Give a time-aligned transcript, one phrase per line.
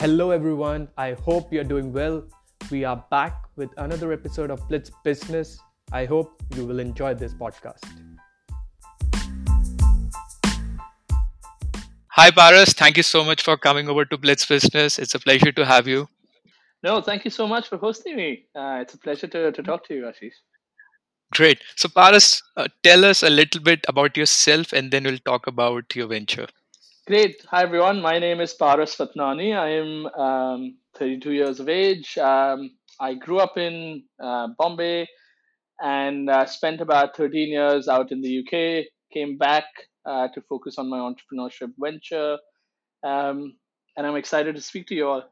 [0.00, 0.86] Hello, everyone.
[0.96, 2.22] I hope you're doing well.
[2.70, 5.58] We are back with another episode of Blitz Business.
[5.90, 7.82] I hope you will enjoy this podcast.
[12.10, 12.74] Hi, Paras.
[12.74, 15.00] Thank you so much for coming over to Blitz Business.
[15.00, 16.08] It's a pleasure to have you.
[16.84, 18.44] No, thank you so much for hosting me.
[18.54, 20.34] Uh, it's a pleasure to, to talk to you, Ashish.
[21.32, 21.58] Great.
[21.74, 25.96] So, Paras, uh, tell us a little bit about yourself and then we'll talk about
[25.96, 26.46] your venture.
[27.08, 27.42] Great.
[27.48, 28.02] Hi, everyone.
[28.02, 29.56] My name is Paras Fatnani.
[29.56, 32.18] I am um, 32 years of age.
[32.18, 35.08] Um, I grew up in uh, Bombay
[35.80, 38.84] and uh, spent about 13 years out in the UK.
[39.10, 39.64] Came back
[40.04, 42.36] uh, to focus on my entrepreneurship venture.
[43.02, 43.56] Um,
[43.96, 45.22] and I'm excited to speak to you all.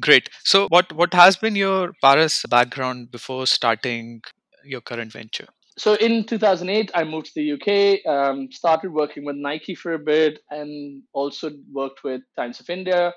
[0.00, 0.30] Great.
[0.42, 4.22] So, what, what has been your Paras background before starting
[4.64, 5.46] your current venture?
[5.80, 9.98] So, in 2008, I moved to the UK, um, started working with Nike for a
[9.98, 13.14] bit, and also worked with Times of India.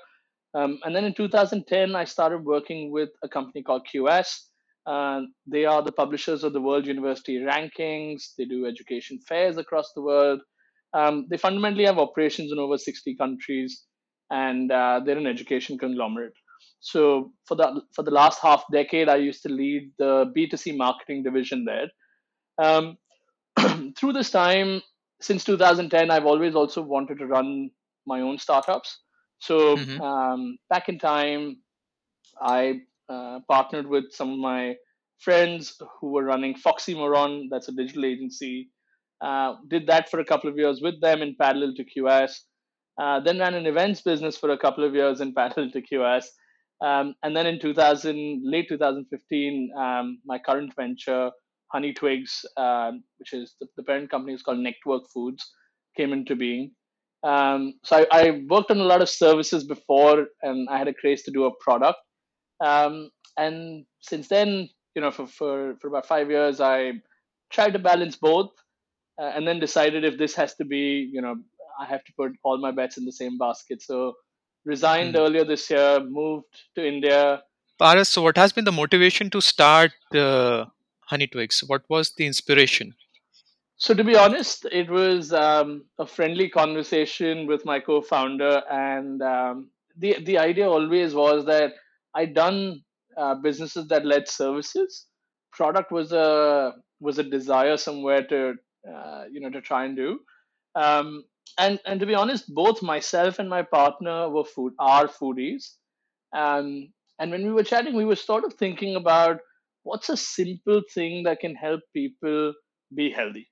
[0.54, 4.44] Um, and then in 2010, I started working with a company called QS.
[4.86, 8.34] Uh, they are the publishers of the World University Rankings.
[8.38, 10.40] They do education fairs across the world.
[10.94, 13.82] Um, they fundamentally have operations in over 60 countries,
[14.30, 16.32] and uh, they're an education conglomerate.
[16.80, 21.24] So for the for the last half decade, I used to lead the B2C marketing
[21.24, 21.88] division there.
[22.58, 22.98] Um,
[23.96, 24.82] through this time,
[25.20, 27.70] since 2010, I've always also wanted to run
[28.06, 29.00] my own startups.
[29.38, 30.00] So mm-hmm.
[30.00, 31.58] um, back in time,
[32.40, 34.74] I uh, partnered with some of my
[35.18, 38.70] friends who were running Foxymoron, that's a digital agency,
[39.20, 42.32] uh, did that for a couple of years with them in parallel to QS.
[43.00, 46.26] Uh, then ran an events business for a couple of years in parallel to QS.
[46.84, 51.30] Um, and then in 2000, late 2015, um, my current venture,
[51.74, 55.44] Honey Twigs, uh, which is the, the, parent company is called Network Foods,
[55.96, 56.70] came into being.
[57.24, 60.94] Um, so I, I, worked on a lot of services before, and I had a
[60.94, 61.98] craze to do a product.
[62.64, 66.92] Um, and since then, you know, for, for, for about five years, I
[67.50, 68.50] tried to balance both
[69.20, 71.34] uh, and then decided if this has to be, you know,
[71.80, 73.82] I have to put all my bets in the same basket.
[73.82, 74.14] So
[74.64, 75.18] resigned mm.
[75.18, 77.42] earlier this year, moved to India.
[77.80, 80.66] Paras, so what has been the motivation to start uh,
[81.06, 81.62] Honey Twigs?
[81.66, 82.94] What was the inspiration?
[83.76, 89.70] So to be honest, it was um, a friendly conversation with my co-founder, and um,
[89.96, 91.72] the the idea always was that
[92.14, 92.82] I'd done
[93.16, 95.06] uh, businesses that led services.
[95.52, 98.54] Product was a was a desire somewhere to
[98.90, 100.20] uh, you know to try and do
[100.74, 101.24] um,
[101.58, 105.76] and and to be honest both myself and my partner were food are foodies
[106.34, 106.88] um,
[107.18, 109.38] and when we were chatting we were sort of thinking about
[109.84, 112.52] what's a simple thing that can help people
[112.94, 113.48] be healthy?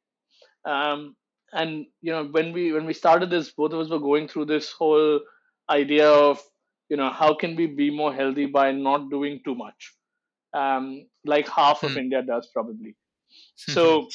[0.65, 1.17] Um,
[1.53, 4.47] and you know when we when we started this both of us were going through
[4.47, 5.21] this whole
[5.69, 6.41] idea of
[6.89, 9.93] you know how can we be more healthy by not doing too much?
[10.55, 11.99] Um, like half of hmm.
[11.99, 12.97] india does probably.
[13.57, 14.09] So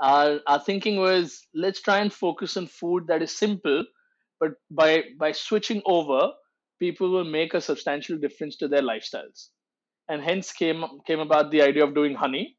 [0.00, 3.84] our, our thinking was let's try and focus on food that is simple
[4.40, 6.32] but by by switching over
[6.80, 9.48] people will make a substantial difference to their lifestyles
[10.08, 12.56] and hence came came about the idea of doing honey.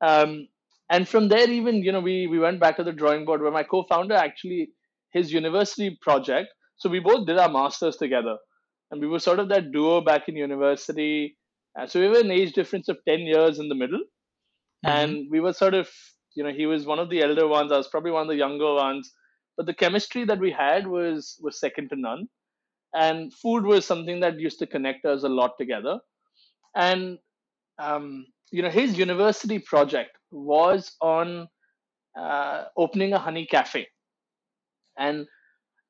[0.00, 0.48] Um,
[0.90, 3.50] and from there even you know we we went back to the drawing board where
[3.50, 4.70] my co-founder actually
[5.12, 8.36] his university project so we both did our masters together.
[8.90, 11.36] And we were sort of that duo back in university.
[11.78, 14.00] Uh, so we were an age difference of 10 years in the middle.
[14.86, 14.96] Mm-hmm.
[14.96, 15.88] and we were sort of
[16.36, 18.36] you know he was one of the elder ones i was probably one of the
[18.36, 19.12] younger ones.
[19.56, 22.28] But the chemistry that we had was was second to none.
[22.94, 25.98] And food was something that used to connect us a lot together
[26.78, 27.18] and
[27.78, 31.48] um, you know his university project was on
[32.18, 33.88] uh, opening a honey cafe.
[34.96, 35.26] And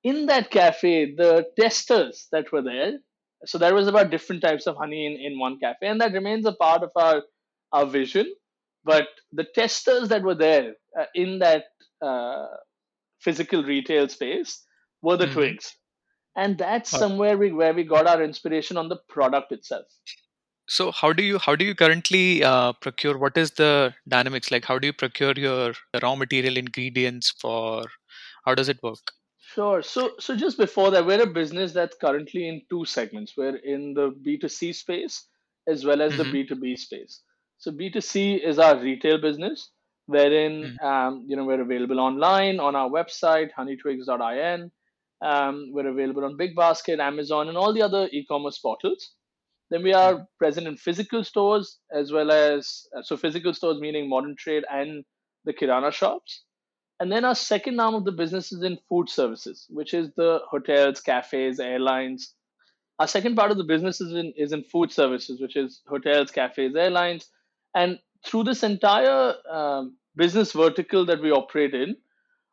[0.03, 2.93] in that cafe the testers that were there
[3.44, 6.47] so there was about different types of honey in, in one cafe and that remains
[6.47, 7.22] a part of our
[7.72, 8.27] our vision.
[8.84, 11.65] But the testers that were there uh, in that
[12.00, 12.47] uh,
[13.21, 14.65] physical retail space
[15.03, 15.34] were the mm-hmm.
[15.34, 15.74] twigs.
[16.36, 19.86] And that's somewhere we, where we got our inspiration on the product itself
[20.68, 24.65] so how do you how do you currently uh, procure what is the dynamics like
[24.65, 25.72] how do you procure your
[26.03, 27.84] raw material ingredients for
[28.44, 29.12] how does it work
[29.54, 33.56] sure so so just before that we're a business that's currently in two segments we're
[33.56, 35.24] in the b2c space
[35.66, 36.30] as well as mm-hmm.
[36.30, 37.22] the b2b space
[37.59, 39.70] so B2C is our retail business,
[40.06, 40.84] wherein mm.
[40.84, 44.70] um, you know we're available online on our website honeytwigs.in.
[45.20, 49.15] Um, we're available on Big Basket, Amazon, and all the other e-commerce portals.
[49.70, 54.09] Then we are present in physical stores as well as uh, so physical stores meaning
[54.09, 55.04] modern trade and
[55.44, 56.42] the kirana shops.
[57.00, 60.41] And then our second arm of the business is in food services, which is the
[60.50, 62.34] hotels, cafes, airlines,
[62.98, 66.30] our second part of the business is in is in food services, which is hotels,
[66.30, 67.30] cafes, airlines,
[67.74, 71.97] and through this entire um, business vertical that we operate in,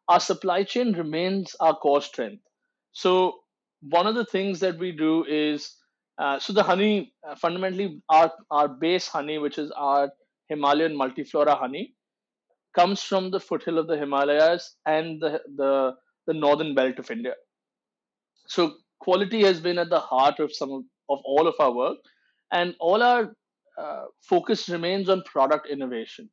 [0.07, 2.43] our supply chain remains our core strength.
[2.91, 3.39] So
[3.81, 5.75] one of the things that we do is
[6.17, 10.11] uh, so the honey uh, fundamentally our our base honey, which is our
[10.49, 11.95] Himalayan multiflora honey,
[12.75, 15.95] comes from the foothill of the Himalayas and the the,
[16.27, 17.33] the northern belt of India.
[18.47, 20.71] So quality has been at the heart of some
[21.09, 21.97] of, all of our work,
[22.51, 23.35] and all our
[23.77, 26.29] uh, focus remains on product innovation.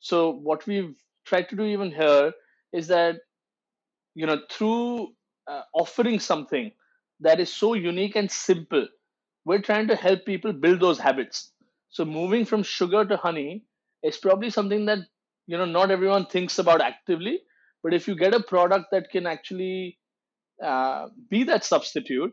[0.00, 0.94] So what we've
[1.26, 2.32] tried to do even here
[2.72, 3.16] is that
[4.14, 5.12] you know through
[5.46, 6.72] uh, offering something
[7.20, 8.88] that is so unique and simple,
[9.44, 11.52] we're trying to help people build those habits.
[11.90, 13.64] So moving from sugar to honey
[14.02, 14.98] is probably something that
[15.46, 17.40] you know not everyone thinks about actively,
[17.82, 19.98] but if you get a product that can actually
[20.64, 22.32] uh, be that substitute,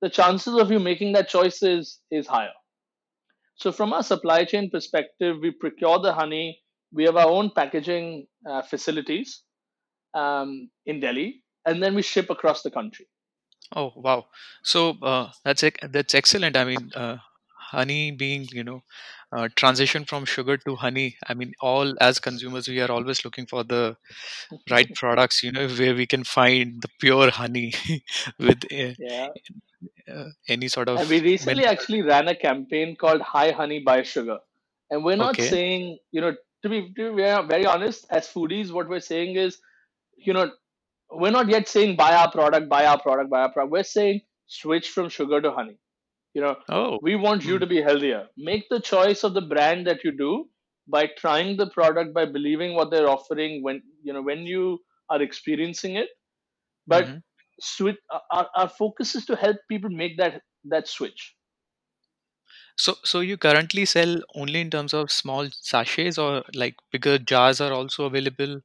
[0.00, 2.52] the chances of you making that choice is, is higher.
[3.56, 6.60] So, from our supply chain perspective, we procure the honey.
[6.92, 9.42] We have our own packaging uh, facilities
[10.14, 13.06] um, in Delhi, and then we ship across the country.
[13.74, 14.26] Oh wow!
[14.62, 16.56] So uh, that's that's excellent.
[16.56, 17.18] I mean, uh,
[17.70, 18.82] honey being you know
[19.36, 23.46] uh, transition from sugar to honey i mean all as consumers we are always looking
[23.46, 23.96] for the
[24.70, 27.72] right products you know where we can find the pure honey
[28.38, 29.28] with uh, yeah
[30.12, 34.02] uh, any sort of and we recently actually ran a campaign called hi honey buy
[34.02, 34.38] sugar
[34.90, 35.48] and we're not okay.
[35.48, 39.58] saying you know to be, to be very honest as foodies what we're saying is
[40.16, 40.50] you know
[41.10, 43.72] we're not yet saying buy our product buy our product buy our product.
[43.72, 45.78] We're saying switch from sugar to honey.
[46.34, 46.98] You know oh.
[47.02, 47.60] we want you mm.
[47.60, 48.26] to be healthier.
[48.36, 50.48] Make the choice of the brand that you do
[50.86, 54.78] by trying the product by believing what they're offering when you know when you
[55.10, 56.08] are experiencing it.
[56.86, 57.18] But mm-hmm.
[57.60, 57.96] switch
[58.30, 61.34] our, our focus is to help people make that that switch.
[62.76, 67.60] So so you currently sell only in terms of small sachets or like bigger jars
[67.60, 68.60] are also available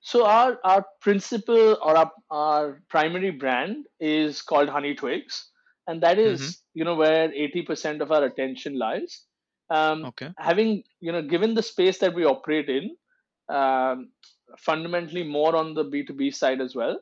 [0.00, 5.50] so our our principal or our, our primary brand is called honey twigs
[5.86, 6.78] and that is, mm-hmm.
[6.78, 9.24] you know where 80% of our attention lies
[9.70, 10.30] um, okay.
[10.38, 12.96] having you know given the space that we operate in
[13.54, 14.10] um,
[14.58, 16.98] fundamentally more on the b2b side as well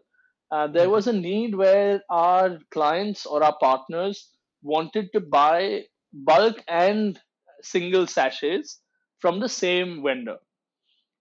[0.50, 0.92] uh, there mm-hmm.
[0.92, 4.30] was a need where our clients or our partners
[4.62, 7.20] wanted to buy bulk and
[7.62, 8.80] single sachets
[9.20, 10.36] from the same vendor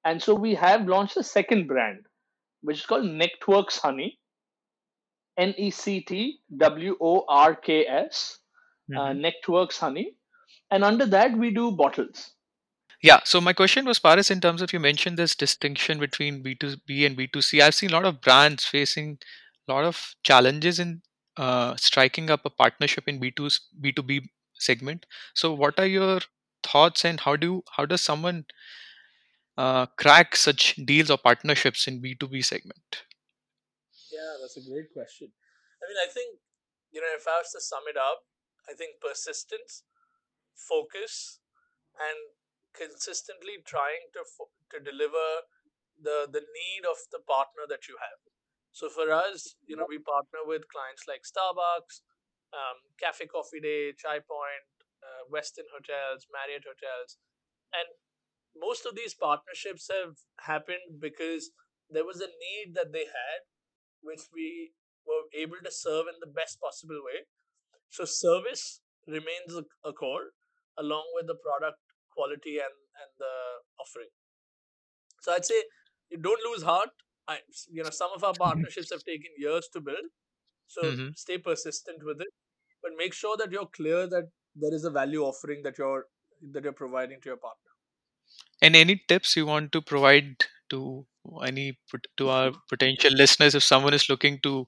[0.06, 2.06] and so we have launched a second brand
[2.62, 4.20] which is called Nectworks honey
[5.38, 8.40] N E C T W O R K S,
[8.96, 9.26] uh, mm-hmm.
[9.26, 10.16] Nectworks Honey.
[10.72, 12.32] And under that, we do bottles.
[13.04, 13.20] Yeah.
[13.24, 17.16] So my question was, Paras, in terms of you mentioned this distinction between B2B and
[17.16, 17.62] B2C.
[17.62, 19.20] I've seen a lot of brands facing
[19.68, 21.04] a lot of challenges in
[21.38, 24.22] uh, striking up a partnership in B2 B2B
[24.56, 25.06] segment.
[25.36, 26.22] So what are your
[26.64, 28.46] thoughts and how do how does someone
[29.57, 33.04] uh, crack such deals or partnerships in B2B segment?
[34.12, 35.30] Yeah, that's a great question.
[35.81, 36.39] I mean, I think,
[36.92, 38.25] you know, if I was to sum it up,
[38.69, 39.83] I think persistence,
[40.56, 41.39] focus,
[41.98, 42.18] and
[42.75, 44.21] consistently trying to
[44.74, 45.48] to deliver
[45.98, 48.21] the the need of the partner that you have.
[48.72, 52.05] So for us, you know, we partner with clients like Starbucks,
[52.53, 54.65] um, Cafe Coffee Day, Chai Point,
[55.01, 57.17] uh, Westin Hotels, Marriott Hotels,
[57.74, 57.89] and
[58.60, 61.52] most of these partnerships have happened because
[61.90, 63.42] there was a need that they had
[64.02, 64.72] which we
[65.06, 67.26] were able to serve in the best possible way.
[67.90, 70.32] So service remains a, core
[70.78, 71.80] along with the product
[72.12, 73.34] quality and, and the
[73.80, 74.12] offering.
[75.22, 75.64] So I'd say
[76.10, 76.90] you don't lose heart.
[77.28, 77.40] I,
[77.72, 80.12] you know, some of our partnerships have taken years to build.
[80.68, 81.08] So mm-hmm.
[81.16, 82.28] stay persistent with it,
[82.82, 86.06] but make sure that you're clear that there is a value offering that you're
[86.52, 87.66] that you're providing to your partner.
[88.62, 91.06] And any tips you want to provide to
[91.46, 91.78] any
[92.18, 94.66] to our potential listeners if someone is looking to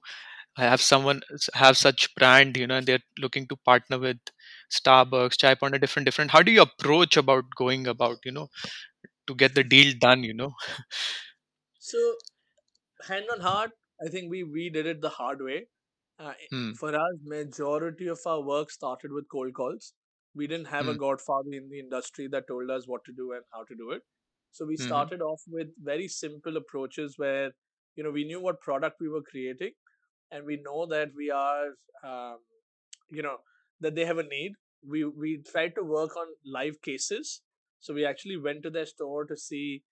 [0.56, 1.20] have someone
[1.54, 4.18] have such brand you know and they're looking to partner with
[4.70, 8.48] starbucks chai point a different different how do you approach about going about you know
[9.26, 10.52] to get the deal done you know?
[11.78, 11.98] So
[13.08, 13.72] hand on heart
[14.04, 15.66] i think we we did it the hard way.
[16.18, 16.72] Uh, hmm.
[16.78, 19.94] for us majority of our work started with cold calls
[20.34, 20.92] we didn't have hmm.
[20.92, 23.90] a godfather in the industry that told us what to do and how to do
[23.90, 24.02] it
[24.52, 24.86] so we mm-hmm.
[24.86, 27.50] started off with very simple approaches where,
[27.96, 29.72] you know, we knew what product we were creating
[30.30, 31.68] and we know that we are,
[32.04, 32.38] um,
[33.10, 33.36] you know,
[33.80, 34.52] that they have a need.
[34.86, 37.42] We, we tried to work on live cases.
[37.80, 39.82] So we actually went to their store to see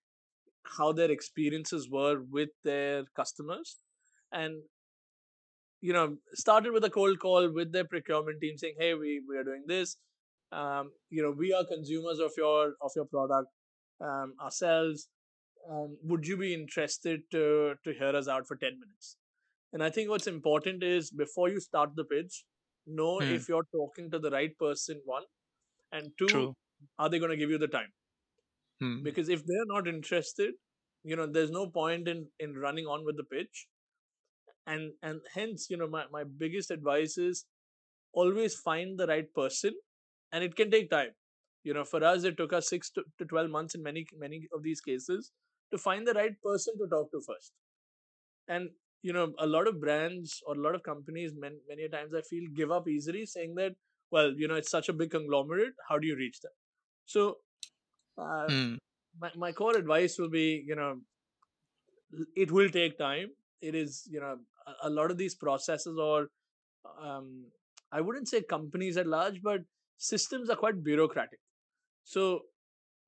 [0.77, 3.77] how their experiences were with their customers.
[4.31, 4.61] And
[5.81, 9.37] you know started with a cold call with their procurement team saying hey we, we
[9.37, 9.95] are doing this
[10.51, 13.49] um, you know we are consumers of your of your product
[14.01, 15.09] um, ourselves
[15.69, 19.17] um, would you be interested to to hear us out for 10 minutes
[19.73, 22.45] and i think what's important is before you start the pitch
[22.85, 23.39] know Hmm.
[23.39, 25.25] if you're talking to the right person one
[25.91, 26.55] and two True.
[26.99, 27.93] are they going to give you the time
[28.79, 28.99] Hmm.
[29.01, 30.53] because if they're not interested
[31.03, 33.67] you know there's no point in in running on with the pitch
[34.67, 37.45] and and hence you know my, my biggest advice is
[38.13, 39.73] always find the right person
[40.31, 41.11] and it can take time.
[41.63, 44.47] You know for us it took us 6 to, to 12 months in many many
[44.53, 45.31] of these cases
[45.71, 47.53] to find the right person to talk to first.
[48.47, 48.71] And
[49.01, 52.21] you know a lot of brands or a lot of companies many, many times i
[52.21, 53.75] feel give up easily saying that
[54.11, 56.51] well you know it's such a big conglomerate how do you reach them?
[57.05, 57.37] So
[58.17, 58.75] uh, Hmm.
[59.19, 61.01] my, my core advice will be you know
[62.35, 63.31] it will take time.
[63.61, 66.29] It is you know a, a lot of these processes or
[67.01, 67.45] um,
[67.91, 69.61] i wouldn't say companies at large but
[69.99, 71.39] systems are quite bureaucratic
[72.03, 72.25] so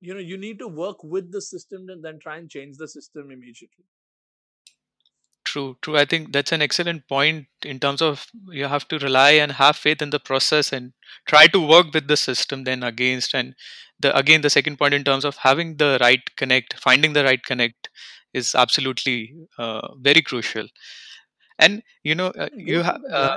[0.00, 2.88] you know you need to work with the system and then try and change the
[2.88, 3.86] system immediately
[5.44, 5.98] True, true.
[5.98, 9.76] I think that's an excellent point in terms of you have to rely and have
[9.76, 10.92] faith in the process and
[11.26, 13.54] try to work with the system then against and
[14.00, 17.44] the again the second point in terms of having the right connect, finding the right
[17.44, 17.90] connect
[18.32, 20.68] is absolutely uh, very crucial.
[21.58, 23.36] And you know, uh, you have uh,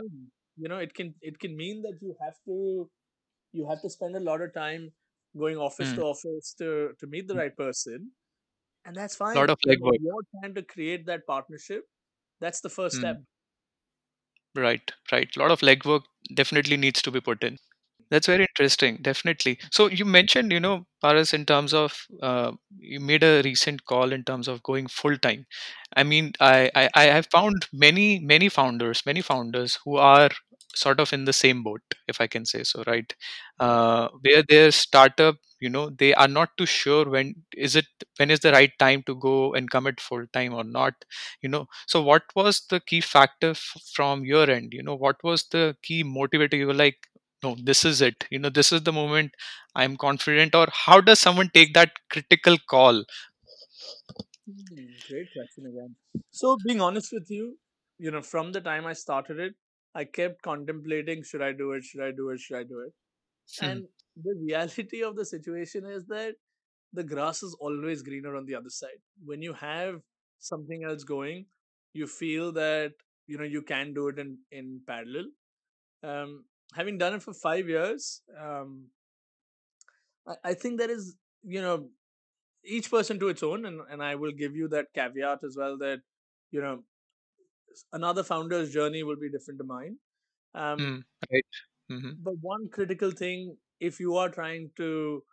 [0.58, 2.90] you know it can it can mean that you have to
[3.56, 4.92] you have to spend a lot of time
[5.38, 8.12] going office mm, to office to to meet the right person
[8.86, 10.00] and that's lot fine of you know legwork.
[10.00, 11.88] you're trying to create that partnership
[12.42, 13.26] that's the first step Mm,
[14.56, 15.30] right, right.
[15.36, 17.58] A lot of legwork definitely needs to be put in.
[18.10, 19.60] That's very interesting, definitely.
[19.72, 24.14] So you mentioned, you know, Paras, in terms of uh, you made a recent call
[24.14, 25.46] in terms of going full time.
[25.96, 30.30] I mean, I, I I have found many many founders, many founders who are
[30.76, 33.14] sort of in the same boat, if I can say so, right?
[33.60, 37.86] Uh, where their startup, you know, they are not too sure when is it
[38.18, 40.94] when is the right time to go and commit full time or not,
[41.42, 41.68] you know.
[41.88, 44.74] So what was the key factor f- from your end?
[44.74, 46.54] You know, what was the key motivator?
[46.58, 46.98] You were like
[47.44, 49.32] no this is it you know this is the moment
[49.76, 53.04] i'm confident or how does someone take that critical call
[54.46, 55.96] Hmm, great question again.
[56.32, 57.58] So, being honest with you,
[57.98, 59.56] you know, from the time I started it,
[59.96, 62.94] I kept contemplating should I do it, should I do it, should I do it?
[63.60, 66.36] Hmm, And the reality of the situation is that
[66.94, 69.02] the grass is always greener on the other side.
[69.24, 70.02] When you have
[70.40, 71.48] something else going,
[71.94, 72.94] you feel that,
[73.28, 75.26] you know, you can do it in, in parallel.
[76.04, 78.88] Um, having done it for five years, um,
[80.28, 81.90] I, I think there is, you know,
[82.66, 85.78] each person to its own and, and i will give you that caveat as well
[85.78, 86.00] that
[86.52, 86.84] you know
[87.94, 89.98] another founder's journey will be different to mine.
[90.56, 91.00] Um, hmm,
[91.32, 91.46] right.
[91.90, 95.24] Hmm but one critical thing if you are trying to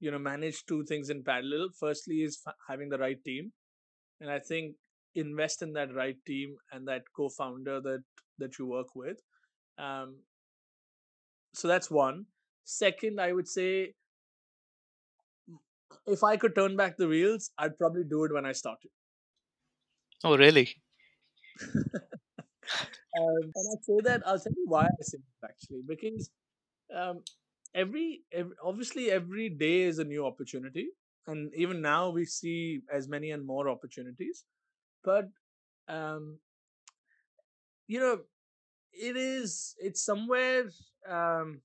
[0.00, 3.52] you know manage two things in parallel firstly is f- having the right team.
[4.20, 4.76] And i think
[5.14, 8.04] invest in that right team and that co-founder that
[8.38, 9.18] that you work with.
[9.78, 10.24] Um,
[11.54, 12.26] so that's one.
[12.64, 13.94] Second i would say
[16.14, 18.90] if i could turn back the wheels i'd probably do it when i started.
[20.22, 20.80] Oh really
[23.18, 26.30] Um, and I say that I'll tell you why I say that actually because
[26.94, 27.22] um,
[27.74, 30.88] every, every obviously every day is a new opportunity,
[31.26, 34.44] and even now we see as many and more opportunities.
[35.04, 35.28] But
[35.88, 36.38] um,
[37.86, 38.20] you know,
[38.92, 40.64] it is it's somewhere
[41.08, 41.60] um,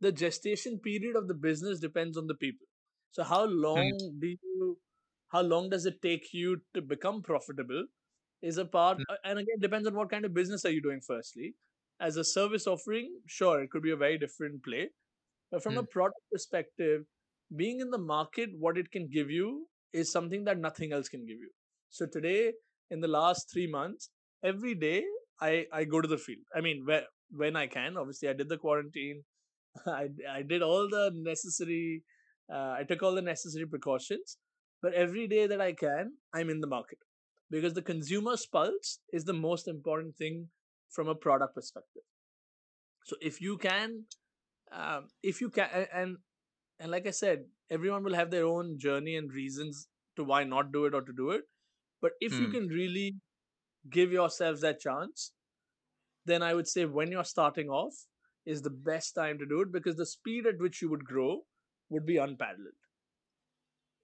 [0.00, 2.66] the gestation period of the business depends on the people.
[3.12, 4.78] So how long do you
[5.28, 7.86] how long does it take you to become profitable
[8.44, 11.00] is a part uh, and again depends on what kind of business are you doing
[11.06, 11.54] firstly.
[12.00, 14.88] As a service offering, sure, it could be a very different play.
[15.50, 17.04] But from a hmm, product perspective,
[17.56, 21.20] being in the market, what it can give you is something that nothing else can
[21.20, 21.50] give you.
[21.90, 22.52] So today,
[22.90, 24.10] in the last three months,
[24.44, 25.04] every day
[25.40, 26.44] I, I go to the field.
[26.54, 27.96] I mean, where, when I can.
[27.96, 29.22] Obviously, I did the quarantine.
[29.86, 32.02] I, I did all the necessary,
[32.52, 34.38] uh, I took all the necessary precautions.
[34.82, 36.98] But every day that I can, I'm in the market
[37.50, 40.48] because the consumer's pulse is the most important thing
[40.90, 42.02] from a product perspective.
[43.04, 44.04] So if you can
[44.72, 46.16] um, if you can and
[46.80, 49.86] and like i said everyone will have their own journey and reasons
[50.16, 51.42] to why not do it or to do it
[52.00, 52.52] but if you hmm.
[52.52, 53.16] can really
[53.90, 55.32] give yourselves that chance
[56.26, 57.94] then i would say when you're starting off
[58.46, 61.40] is the best time to do it because the speed at which you would grow
[61.88, 62.82] would be unparalleled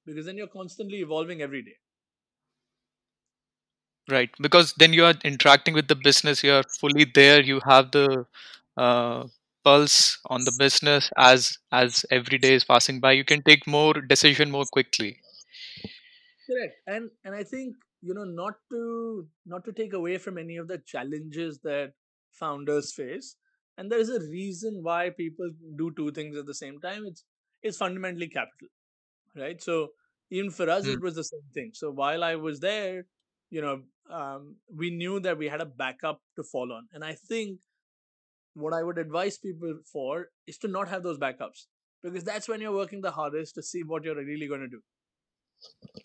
[0.07, 1.79] because then you're constantly evolving every day
[4.11, 7.90] right because then you are interacting with the business you are fully there you have
[7.93, 8.26] the
[8.76, 9.26] uh,
[9.64, 13.95] pulse on the business as as every day is passing by you can take more
[13.95, 15.19] decision more quickly
[16.49, 16.76] Correct.
[16.87, 20.69] And and I think, you know, not to not to take away from any of
[20.69, 21.93] the challenges that
[22.33, 23.37] founders face.
[23.76, 27.07] And there is a reason why people do two things at the same time.
[27.07, 27.25] It's
[27.62, 28.69] it's fundamentally capital,
[29.37, 29.62] right?
[29.62, 29.90] So
[30.31, 31.73] even for us, Mm, it was the same thing.
[31.75, 33.07] So while I was there,
[33.50, 36.88] you know, um, we knew that we had a backup to fall on.
[36.93, 37.59] And I think
[38.55, 41.67] what I would advise people for is to not have those backups
[42.02, 44.81] because that's when you're working the hardest to see what you're really going to do.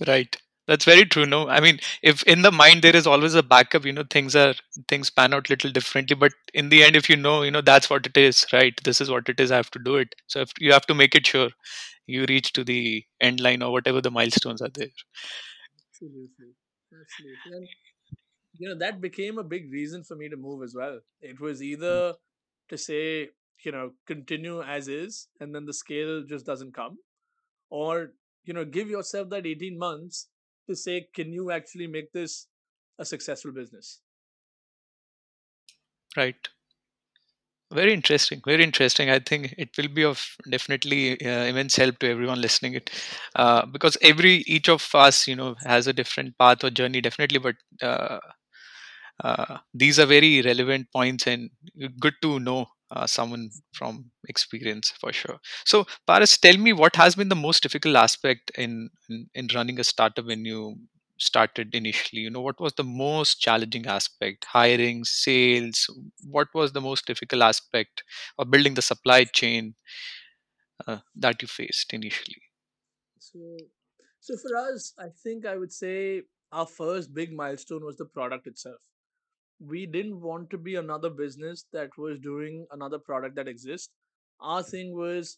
[0.07, 3.43] right that's very true no i mean if in the mind there is always a
[3.43, 4.53] backup you know things are
[4.87, 7.89] things pan out little differently but in the end if you know you know that's
[7.89, 10.41] what it is right this is what it is i have to do it so
[10.41, 11.49] if you have to make it sure
[12.07, 14.95] you reach to the end line or whatever the milestones are there
[15.89, 16.53] Absolutely.
[16.93, 17.51] Absolutely.
[17.53, 17.67] And
[18.57, 20.99] you know, that became a big reason for me to move as well.
[21.21, 22.15] It was Mm, either
[22.69, 23.29] to say,
[23.63, 26.99] you know, continue as is and then the scale just doesn't come,
[27.69, 28.13] or,
[28.45, 30.29] you know, give yourself that 18 months
[30.67, 32.47] to say, can you actually make this
[32.99, 34.01] a successful business?
[36.17, 36.49] right
[37.73, 42.07] very interesting very interesting i think it will be of definitely uh, immense help to
[42.09, 42.89] everyone listening it
[43.35, 47.39] uh, because every each of us you know has a different path or journey definitely
[47.39, 48.19] but uh,
[49.23, 51.49] uh, these are very relevant points and
[51.99, 55.39] good to know uh, someone from experience for sure.
[55.65, 59.79] So Paras tell me what has been the most difficult aspect in, in in running
[59.79, 60.75] a startup when you
[61.17, 62.21] started initially?
[62.21, 64.45] You know what was the most challenging aspect?
[64.45, 65.89] Hiring sales
[66.23, 68.03] what was the most difficult aspect
[68.37, 69.75] of building the supply chain
[70.87, 72.41] uh, that you faced initially?
[73.19, 73.39] So,
[74.19, 78.47] so for us, I think I would say our first big milestone was the product
[78.47, 78.81] itself.
[79.59, 83.89] We didn't want to be another business that was doing another product that exists.
[84.39, 85.37] Our thing was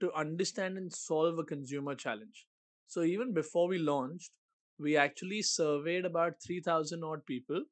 [0.00, 2.46] to understand and solve a consumer challenge.
[2.86, 4.30] So even before we launched,
[4.78, 7.64] we actually surveyed about 3000 odd people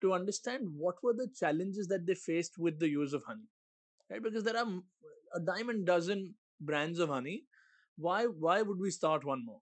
[0.00, 3.48] to understand what were the challenges that they faced with the use of honey.
[4.10, 4.22] Right?
[4.22, 4.66] Because there are
[5.34, 7.44] a diamond dozen brands of honey.
[7.96, 9.60] Why why would we start one more?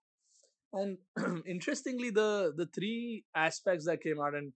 [0.73, 0.99] And
[1.47, 4.53] interestingly, the the three aspects that came out, and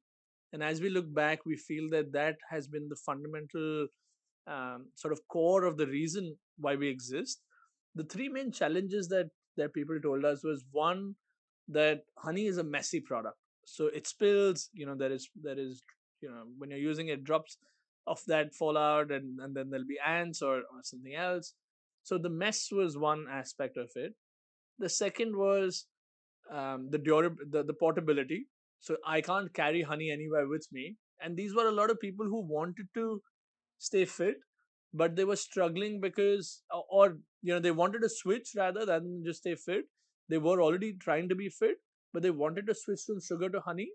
[0.53, 3.87] and as we look back, we feel that that has been the fundamental
[4.47, 7.41] um, sort of core of the reason why we exist.
[7.95, 11.15] The three main challenges that that people told us was one
[11.69, 14.71] that honey is a messy product, so it spills.
[14.73, 15.83] You know, there is there is
[16.21, 17.59] you know when you're using it, drops
[18.07, 21.55] of that fall out, and and then there'll be ants or, or something else.
[22.03, 24.15] So the mess was one aspect of it.
[24.79, 25.87] The second was
[26.51, 28.47] um, the durab- the, the portability.
[28.81, 30.97] So I can't carry honey anywhere with me.
[31.21, 33.23] And these were a lot of people who wanted to
[33.79, 34.37] stay fit,
[34.95, 39.41] but they were struggling because, or, you know, they wanted to switch rather than just
[39.41, 39.87] stay fit.
[40.29, 41.79] They were already trying to be fit,
[42.13, 43.93] but they wanted to switch from sugar to honey,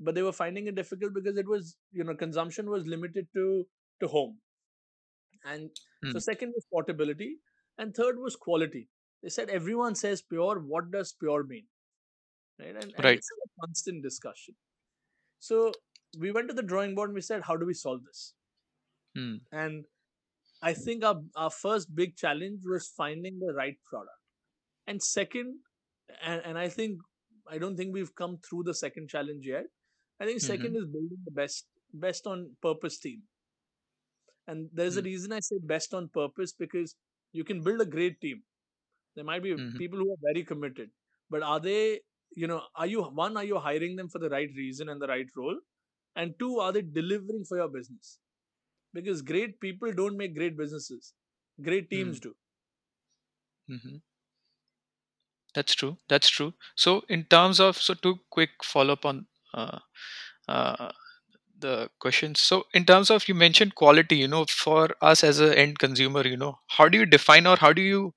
[0.00, 3.66] but they were finding it difficult because it was, you know, consumption was limited to
[4.00, 4.40] to home.
[5.44, 5.70] And
[6.06, 7.40] so Hmm, second was portability,
[7.76, 8.88] and third was quality.
[9.22, 10.60] They said everyone says pure.
[10.60, 11.66] What does pure mean?
[12.58, 12.76] Right?
[12.76, 14.56] And right is a constant discussion.
[15.40, 15.74] So
[16.18, 18.34] we went to the drawing board and we said, how do we solve this?
[19.14, 19.86] Hmm, And
[20.62, 24.18] I think our our first big challenge was finding the right product.
[24.86, 25.60] And second,
[26.22, 27.00] and, and I think
[27.48, 29.66] I don't think we've come through the second challenge yet.
[30.20, 33.24] I think second mhm, is building the best best on purpose team.
[34.46, 36.96] And there's a hmm, reason I say best on purpose because
[37.32, 38.42] you can build a great team.
[39.14, 40.92] There might be mhm, people who are very committed,
[41.30, 42.02] but are they,
[42.34, 45.06] you know, are you one, are you hiring them for the right reason and the
[45.08, 45.58] right role?
[46.16, 48.18] And two, are they delivering for your business?
[48.92, 51.14] Because great people don't make great businesses,
[51.62, 52.34] great teams hmm, do.
[53.68, 53.98] mhm.
[55.54, 55.96] That's true.
[56.08, 56.54] That's true.
[56.76, 59.78] So, in terms of, so to quick follow up on uh,
[60.48, 60.92] uh,
[61.58, 62.40] the questions.
[62.40, 66.26] So, in terms of, you mentioned quality, you know, for us as a end consumer,
[66.26, 68.14] you know, how do you define or how do you,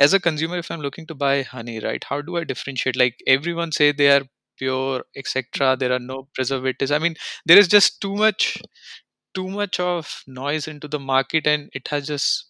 [0.00, 2.96] as a consumer, if I'm looking to buy honey, right, how do I differentiate?
[2.96, 4.22] Like everyone say they are
[4.58, 5.76] pure, etc.
[5.76, 6.92] There are no preservatives.
[6.92, 8.58] I mean, there is just too much
[9.34, 12.46] too much of noise into the market and it has just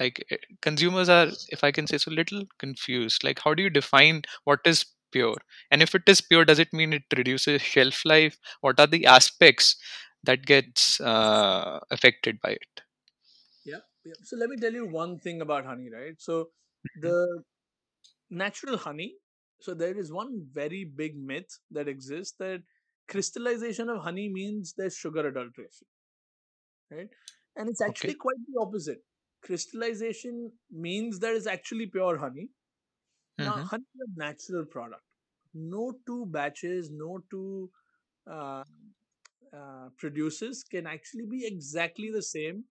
[0.00, 3.70] like eh, consumers are if i can say so little confused like how do you
[3.70, 5.36] define what is pure
[5.70, 9.06] and if it is pure does it mean it reduces shelf life what are the
[9.06, 9.76] aspects
[10.24, 12.82] that gets uh, affected by it
[13.64, 13.80] Yeah.
[14.04, 14.14] yeah.
[14.22, 16.14] So let me tell you one thing about honey, right?
[16.20, 16.50] So
[16.94, 17.42] the
[18.30, 19.16] natural honey,
[19.60, 22.62] so there is one very big myth that exists that
[23.08, 25.86] crystallization of honey means there's sugar adulteration,
[26.90, 27.08] right?
[27.56, 28.14] And it's actually Okay.
[28.14, 28.98] quite the opposite.
[29.42, 32.48] Crystallization means there is actually pure honey.
[33.38, 35.02] Now, hmm honey is a natural product.
[35.54, 37.70] No two batches, no two
[38.30, 38.64] uh,
[39.56, 42.64] uh, producers can actually be exactly the same.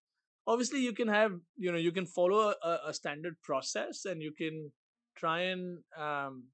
[0.48, 4.32] Obviously, you can have, you know, you can follow a, a standard process and you
[4.32, 4.72] can
[5.18, 6.46] try and um,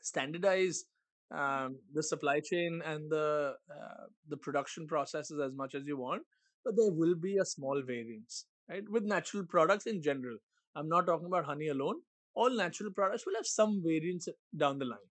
[0.00, 0.84] standardize
[1.30, 6.22] um, the supply chain and the uh, the production processes as much as you want,
[6.64, 8.82] but there will be a small variance, right?
[8.88, 10.36] With natural products in general,
[10.76, 11.96] I'm not talking about honey alone.
[12.34, 15.10] All natural products will have some variance down the line,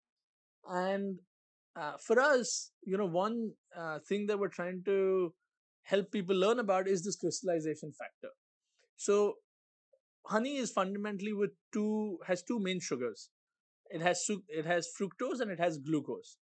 [0.70, 1.20] and
[1.76, 5.34] uh, for us, you know, one uh, thing that we're trying to
[5.84, 8.30] help people learn about is this crystallization factor.
[8.98, 9.36] So,
[10.28, 13.30] honey is fundamentally with two has two main sugars.
[13.90, 16.38] It has it has fructose and it has glucose.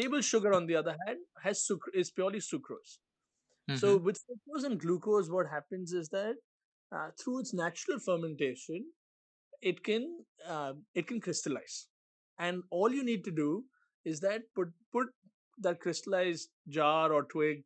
[0.00, 2.98] Table sugar, on the other hand, has sucr- is purely sucrose.
[3.72, 6.36] So, hmm with fructose and glucose, what happens is that
[6.92, 8.86] uh, through its natural fermentation,
[9.60, 11.86] it can uh, it can crystallize
[12.38, 13.64] and all you need to do
[14.04, 15.08] is that put put
[15.58, 17.64] that crystallized jar or twig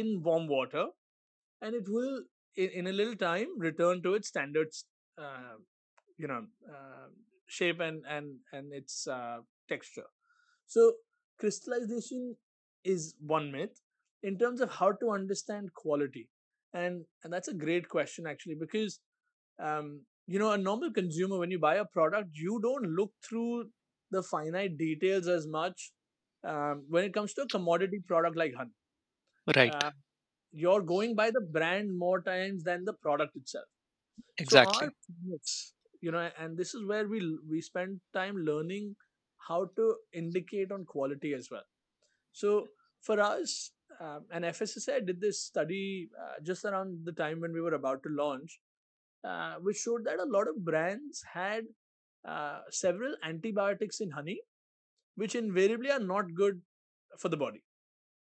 [0.00, 0.86] in warm water
[1.60, 2.22] and it will
[2.56, 4.68] in, in a little time return to its standard
[5.18, 5.56] uh,
[6.18, 7.08] you know uh,
[7.46, 10.08] shape and and and its uh, texture.
[10.66, 10.92] So
[11.38, 12.36] crystallization
[12.84, 13.80] is one myth
[14.22, 16.28] in terms of how to understand quality
[16.74, 19.00] and and that's a great question actually because
[19.62, 23.66] um, you know a normal consumer when you buy a product you don't look through
[24.10, 25.92] the finite details as much
[26.44, 28.72] um, when it comes to a commodity product like honey
[29.46, 29.74] Right.
[29.74, 29.90] uh,
[30.52, 33.66] you're going by the brand more times than the product itself
[34.46, 34.88] so Exactly.
[36.00, 38.94] you know and this is where we we spend time learning
[39.48, 41.66] how to indicate on quality as well
[42.32, 42.68] so
[43.00, 47.60] for us um, and FSSAI did this study uh, just around the time when we
[47.60, 48.60] were about to launch
[49.24, 51.64] uh, which showed that a lot of brands had
[52.26, 54.40] uh, several antibiotics in honey,
[55.16, 56.60] which invariably are not good
[57.18, 57.62] for the body.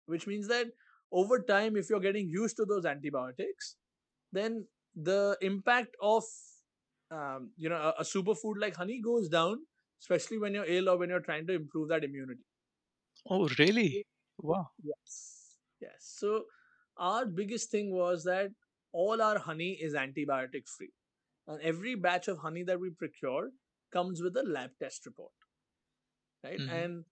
[0.06, 0.68] Which means that
[1.12, 3.78] over time, if you're getting used to those antibiotics,
[4.32, 6.24] then the impact of
[7.12, 9.66] um, you know a, a superfood like honey goes down,
[10.02, 12.44] especially when you're ill or when you're trying to improve that immunity.
[13.26, 14.04] Oh, really?
[14.40, 14.72] Wow.
[14.82, 15.98] Yes, yes.
[16.18, 16.46] So
[16.98, 18.52] our biggest thing was that
[18.92, 20.92] all our honey is antibiotic free
[21.48, 23.52] and every batch of honey that we procure
[23.92, 25.34] comes with a lab test report
[26.44, 27.06] right hmm and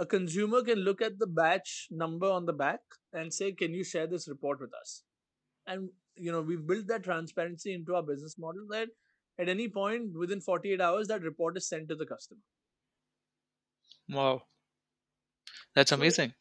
[0.00, 2.80] a consumer can look at the batch number on the back
[3.12, 5.04] and say can you share this report with us
[5.66, 8.88] and you know we've built that transparency into our business model that
[9.38, 12.42] at any point within 48 hours that report is sent to the customer
[14.10, 14.42] Wow.
[15.74, 16.34] That's amazing.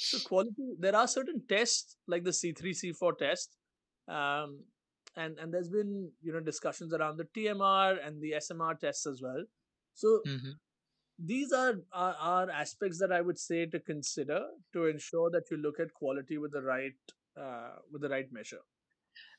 [0.00, 3.56] so quality there are certain tests like the c3 c4 test
[4.08, 4.64] um,
[5.16, 9.20] and and there's been you know discussions around the tmr and the smr tests as
[9.22, 9.44] well
[9.94, 10.60] so hmm
[11.18, 15.56] these are, are are aspects that I would say to consider to ensure that you
[15.56, 16.96] look at quality with the right
[17.36, 18.62] uh, with the right measure.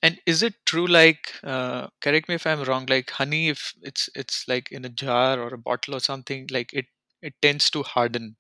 [0.02, 4.10] And is it true, like, uh, correct me if I'm wrong, like honey, if it's
[4.15, 6.86] it's like in a jar or a bottle or something, like it
[7.22, 8.38] it tends to harden.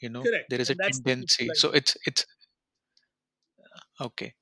[0.00, 1.54] You know, Correct, there is a and that's the tendency.
[1.54, 2.26] So it's it's
[4.00, 4.34] okay.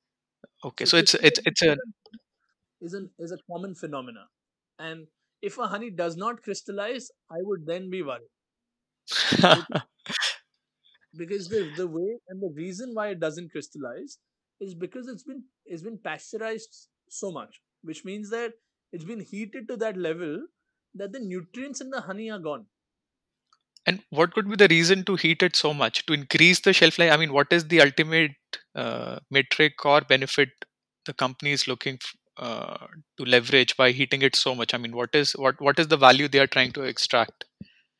[0.64, 0.86] Okay.
[0.86, 1.78] So So it's it's it's a
[2.80, 4.28] is an is a common phenomena,
[4.78, 5.06] and
[5.42, 8.28] if a honey does not crystallize, I would then be worried
[11.16, 14.18] because, the the way and the reason why it doesn't crystallize
[14.60, 18.54] is because it's been it's been pasteurized so much, which means that
[18.92, 20.46] it's been heated to that level
[20.94, 22.66] that the nutrients in the honey are gone.
[23.86, 26.04] And what could be the reason to heat it so much?
[26.06, 27.12] To increase the shelf life?
[27.12, 28.32] I mean, what is the ultimate
[28.74, 30.50] uh, metric or benefit
[31.06, 34.74] the company is looking f- uh, to leverage by heating it so much?
[34.74, 37.44] I mean, what is what what is the value they are trying to extract?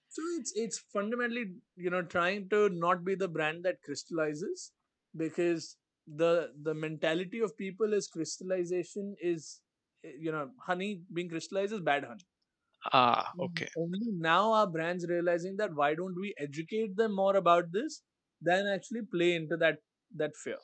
[0.08, 4.72] So it's it's fundamentally you know trying to not be the brand that crystallizes
[5.16, 5.76] because
[6.06, 9.60] the the mentality of people is crystallization is
[10.02, 12.26] you know honey being crystallized is bad honey.
[12.92, 13.68] Ah, okay.
[13.76, 18.02] only now are brands realizing that why don't we educate them more about this
[18.40, 19.78] than actually play into that
[20.16, 20.58] that fear.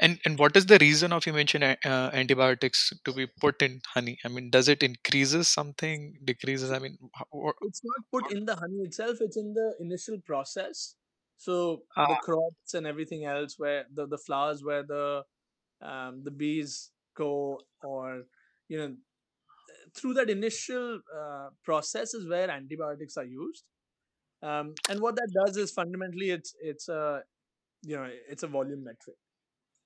[0.00, 3.80] And and what is the reason of you mentioned uh, antibiotics to be put in
[3.94, 4.18] honey?
[4.24, 6.70] I mean, does it increases something, decreases?
[6.70, 10.18] I mean, how, what, it's not put in the honey itself; it's in the initial
[10.24, 10.94] process.
[11.36, 15.24] So the ah, crops and everything else, where the the flowers, where the
[15.82, 18.22] um, the bees go, or
[18.68, 18.94] you know,
[19.94, 23.64] through that initial uh, process is where antibiotics are used.
[24.42, 27.22] Um, and what that does is fundamentally it's it's a
[27.82, 29.16] you know it's a volume metric.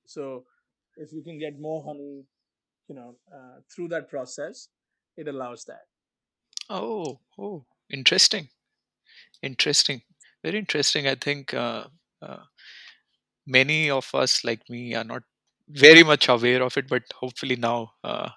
[0.06, 0.44] So
[0.96, 2.24] if you can get more honey,
[2.88, 4.68] you know, uh, through that process,
[5.16, 5.86] it allows that.
[6.68, 8.48] Oh, oh, interesting,
[9.42, 10.02] interesting,
[10.42, 11.06] very interesting.
[11.06, 11.86] I think uh,
[12.22, 12.44] uh,
[13.46, 15.22] many of us, like me, are not
[15.68, 18.30] very much aware of it, but hopefully now uh,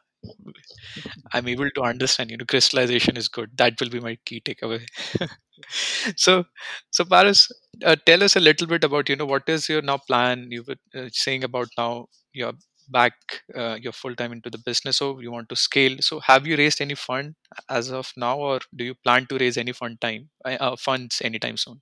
[1.34, 2.32] I'm able to understand.
[2.32, 3.52] You know, crystallization is good.
[3.58, 4.86] That will be my key takeaway.
[6.18, 6.44] so,
[6.92, 7.50] so Paras,
[7.84, 10.48] uh, tell us a little bit about you know what is your now plan?
[10.52, 12.54] You were uh, saying about now you're
[12.90, 13.14] back,
[13.56, 15.98] uh, you're full time into the business, so you want to scale.
[16.00, 17.36] So, have you raised any fund
[17.70, 21.22] as of now, or do you plan to raise any fund time uh, uh, funds
[21.24, 21.82] anytime soon?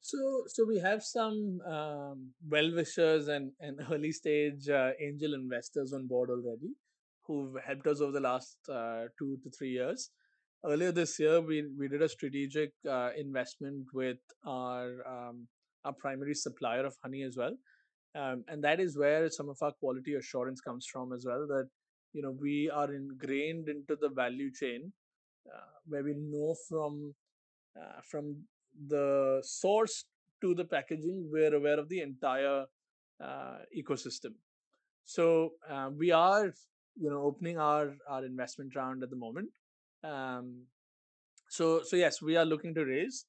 [0.00, 5.92] So, so we have some um, well wishers and, and early stage uh, angel investors
[5.92, 6.74] on board already
[7.26, 10.10] who've helped us over the last uh, two to three years.
[10.64, 15.46] Earlier this year, we, we did a strategic uh, investment with our um,
[15.84, 17.54] our primary supplier of honey as well,
[18.14, 21.46] um, and that is where some of our quality assurance comes from as well.
[21.46, 21.68] That
[22.14, 24.92] you know we are ingrained into the value chain,
[25.46, 27.14] uh, where we know from
[27.78, 28.36] uh, from
[28.88, 30.04] the source
[30.40, 32.64] to the packaging, we're aware of the entire
[33.22, 34.32] uh, ecosystem.
[35.04, 36.52] So uh, we are,
[36.96, 39.50] you know, opening our our investment round at the moment.
[40.02, 40.64] Um,
[41.48, 43.26] so so yes, we are looking to raise.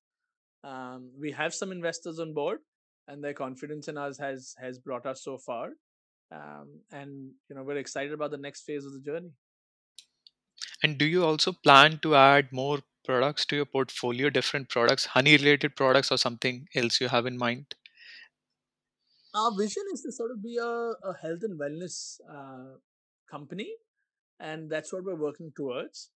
[0.64, 2.60] Um, we have some investors on board,
[3.08, 5.70] and their confidence in us has has brought us so far.
[6.32, 9.32] Um, and you know, we're excited about the next phase of the journey.
[10.84, 15.38] And do you also plan to add more products to your portfolio, different products, honey
[15.38, 17.76] related products, or something else you have in mind?
[19.34, 22.78] Our vision is to sort of be a, a health and wellness uh,
[23.30, 23.70] company,
[24.40, 26.10] and that's what we're working towards.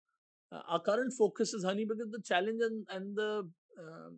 [0.52, 4.17] Uh, our current focus is honey because the challenge and, and the um,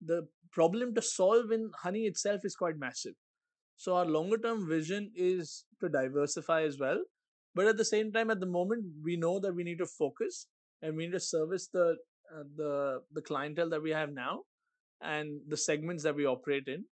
[0.00, 3.14] the problem to solve in honey itself is quite massive.
[3.76, 7.02] So our longer term vision is to diversify as well.
[7.54, 10.46] But at the same time, at the moment, we know that we need to focus
[10.82, 11.96] and we need to service the
[12.34, 14.42] uh, the the clientele that we have now
[15.00, 16.84] and the segments that we operate in.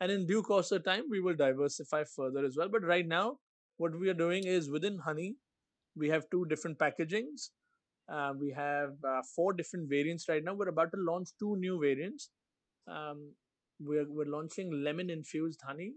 [0.00, 2.68] And in due course of time, we will diversify further as well.
[2.70, 3.38] But right now,
[3.78, 5.36] what we are doing is within honey,
[5.96, 7.50] we have two different packagings.
[8.12, 10.54] Uh, we have uh, four different variants right now.
[10.54, 12.30] We're about to launch two new variants.
[12.86, 13.32] Um,
[13.80, 15.94] we're, we're launching lemon infused honey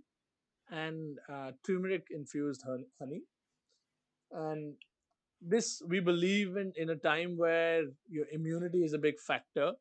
[0.69, 2.63] and uh, turmeric infused
[2.99, 3.21] honey.
[4.31, 4.75] And
[5.41, 9.71] this we believe in in a time where your immunity is a big factor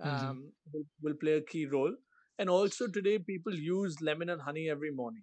[0.00, 0.40] um, mm-hmm.
[0.72, 1.94] will, will play a key role
[2.38, 5.22] and also today people use lemon and honey every morning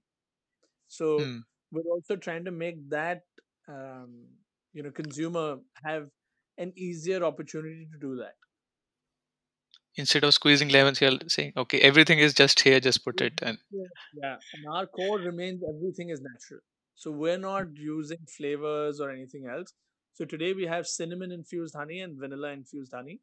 [0.87, 1.41] so mm.
[1.71, 3.21] We're also trying to make that
[3.67, 4.25] um,
[4.73, 6.07] you know consumer have
[6.57, 8.35] an easier opportunity to do that
[9.95, 13.57] instead of squeezing lemons you're saying okay everything is just here just put it and
[13.71, 16.61] yeah, and our core remains everything is natural
[17.01, 19.73] so we're not using flavors or anything else.
[20.13, 23.21] So today we have cinnamon infused honey and vanilla infused honey,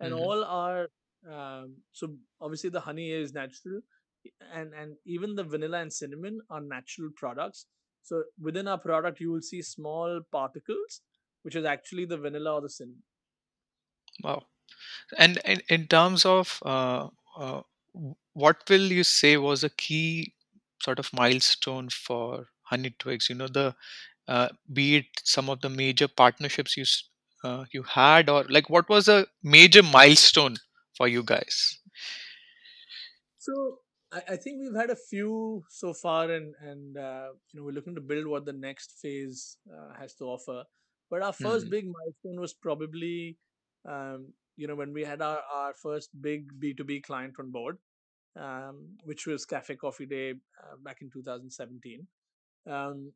[0.00, 0.22] and mm-hmm.
[0.22, 0.88] all our
[1.26, 3.80] um, so obviously the honey is natural,
[4.52, 7.66] and and even the vanilla and cinnamon are natural products.
[8.02, 11.02] So within our product, you will see small particles,
[11.42, 13.02] which is actually the vanilla or the cinnamon.
[14.22, 14.46] Wow,
[15.18, 17.62] and in, in terms of uh, uh,
[18.34, 20.34] what will you say was a key
[20.82, 23.74] sort of milestone for honey twigs you know the
[24.28, 26.84] uh, be it some of the major partnerships you
[27.44, 30.56] uh, you had or like what was a major milestone
[30.96, 31.78] for you guys
[33.38, 33.80] so
[34.12, 37.72] I, I think we've had a few so far and and uh, you know we're
[37.72, 40.64] looking to build what the next phase uh, has to offer
[41.10, 41.70] but our 1st mm-hmm.
[41.70, 43.36] big milestone was probably
[43.88, 47.78] um, you know when we had our, our first big b2b client on board
[48.36, 52.06] um, which was cafe coffee day uh, back in 2017
[52.68, 53.12] um,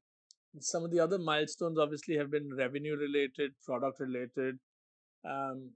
[0.60, 4.58] some of the other milestones obviously have been revenue related, product related,
[5.24, 5.70] um,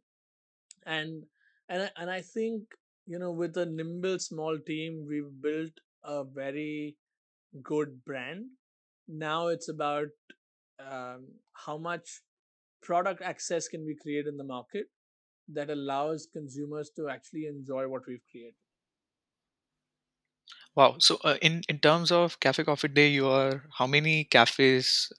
[0.87, 1.25] and
[1.69, 2.63] and and I think
[3.09, 6.97] you know with a nimble small team we've built a very
[7.62, 8.47] good brand.
[9.09, 10.09] Now it's about
[10.79, 11.29] um,
[11.66, 12.23] how much
[12.83, 14.87] product access can we create in the market
[15.49, 18.55] that allows consumers to actually enjoy what we've created.
[20.75, 20.97] Wow.
[20.99, 25.12] So, uh, in in terms of Cafe Coffee Day, you are how many cafes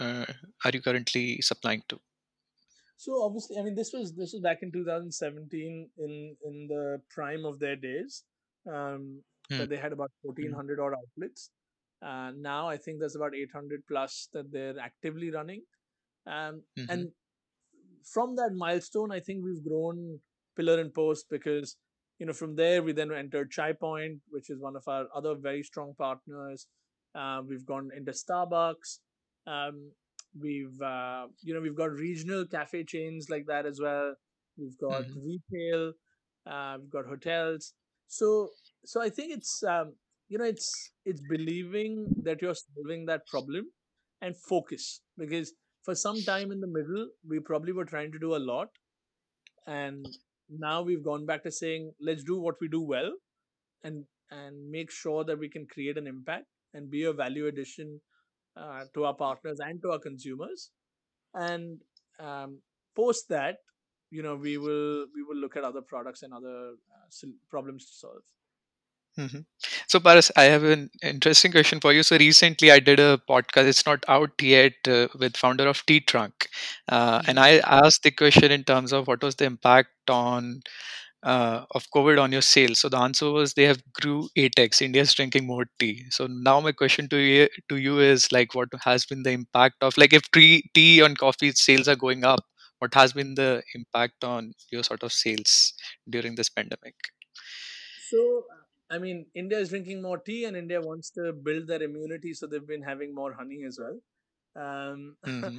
[0.00, 0.26] uh,
[0.64, 2.00] are you currently supplying to?
[2.98, 7.46] So obviously, I mean, this was this was back in 2017 in in the prime
[7.46, 8.24] of their days,
[8.70, 9.56] um, Hmm.
[9.58, 11.50] but they had about 1400 odd outlets.
[12.02, 15.62] Uh, now I think there's about 800 plus that they're actively running,
[16.26, 16.88] um, Mhm.
[16.90, 17.12] and
[18.04, 20.20] from that milestone, I think we've grown
[20.56, 21.76] pillar and post because
[22.18, 25.36] you know from there we then entered chai point which is one of our other
[25.36, 26.66] very strong partners
[27.14, 28.98] uh, we've gone into starbucks
[29.46, 29.92] um,
[30.40, 34.14] we've uh, you know we've got regional cafe chains like that as well.
[34.56, 35.92] We've got hmm retail
[36.46, 37.74] uh, we've got hotels.
[38.08, 38.50] So
[38.84, 39.94] so i think it's um,
[40.28, 43.66] you know it's it's believing that you're solving that problem
[44.22, 45.00] and focus.
[45.18, 48.68] Because for some time in the middle we probably were trying to do a lot.
[49.66, 50.06] And
[50.48, 53.12] now we've gone back to saying let's do what we do well
[53.84, 58.00] and and make sure that we can create an impact and be a value addition
[58.58, 60.70] uh, to our partners and to our consumers
[61.34, 61.80] and
[62.20, 62.58] um,
[62.96, 63.56] post that
[64.10, 67.92] you know we will we will look at other products and other uh, problems to
[67.94, 68.22] solve
[69.16, 69.40] hmm
[69.88, 72.02] So, Paras, I have an interesting question for you.
[72.02, 73.66] So, recently I did a podcast.
[73.66, 76.48] It's not out yet uh, with founder of Tea Trunk,
[76.88, 77.40] uh, and Mhm.
[77.40, 80.62] I asked the question in terms of what was the impact on
[81.22, 82.78] uh, of COVID on your sales.
[82.80, 84.80] So the answer was they have grew 8x.
[84.82, 86.04] India's drinking more tea.
[86.10, 89.76] So now my question to you to you is like, what has been the impact
[89.82, 92.40] of like if tea, tea and coffee sales are going up,
[92.78, 95.74] what has been the impact on your sort of sales
[96.08, 96.94] during this pandemic?
[98.10, 98.20] so
[98.90, 102.46] i mean india is drinking more tea and india wants to build their immunity so
[102.46, 103.98] they've been having more honey as well
[104.64, 105.58] um, hmm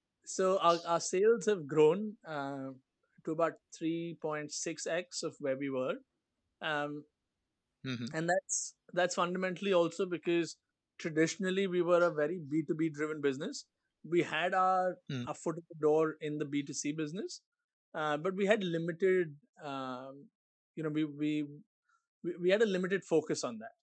[0.24, 2.68] so our, our sales have grown uh,
[3.24, 5.94] to about 3.6x of where we were.
[6.60, 7.04] Um,
[7.84, 10.56] hmm and that's that's fundamentally also because
[10.98, 13.64] traditionally we were a very b2b driven business.
[14.08, 15.24] We had our mm.
[15.28, 17.40] a foot in the door in the b2c business
[17.94, 20.24] uh, but we had limited um,
[20.74, 21.44] you know we, we
[22.24, 23.76] we we had a limited focus on that.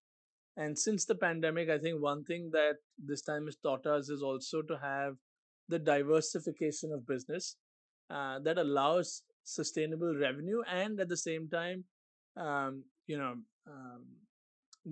[0.57, 4.21] And since the pandemic, I think one thing that this time has taught us is
[4.21, 5.15] also to have
[5.69, 7.55] the diversification of business
[8.09, 11.85] uh, that allows sustainable revenue and at the same time,
[12.37, 13.35] um, you know,
[13.67, 14.05] um,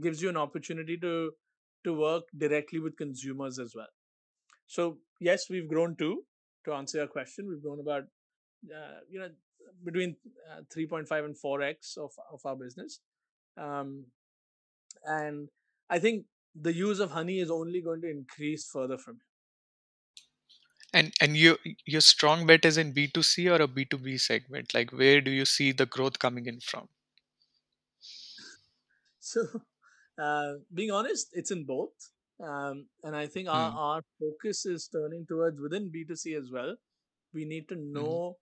[0.01, 1.31] gives you an opportunity to
[1.83, 3.93] to work directly with consumers as well.
[4.65, 6.23] So yes, we've grown too.
[6.65, 8.03] To answer your question, we've grown about
[8.75, 9.29] uh, you know
[9.83, 10.15] between
[10.51, 12.99] uh, 3.5 and 4x of of our business.
[13.57, 14.05] Um,
[15.05, 15.49] and
[15.89, 16.25] I think
[16.59, 19.26] the use of honey is only going to increase further from here.
[20.93, 23.97] And and you your strong bet is in B two C or a B two
[23.97, 24.73] B segment.
[24.73, 26.89] Like where do you see the growth coming in from?
[29.19, 29.41] So,
[30.17, 31.93] uh, being honest, it's in both,
[32.43, 33.77] um, and I think our Mm-hmm.
[33.87, 36.75] our focus is turning towards within B two C as well.
[37.33, 38.15] We need to Mm-hmm.
[38.15, 38.37] know,